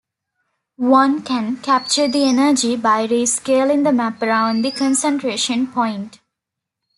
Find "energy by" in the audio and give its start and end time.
2.23-3.05